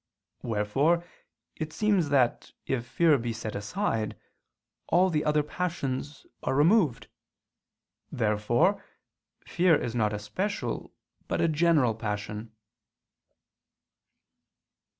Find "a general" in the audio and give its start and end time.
11.39-11.93